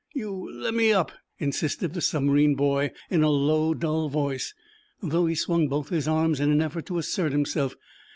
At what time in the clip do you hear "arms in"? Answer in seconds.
6.07-6.49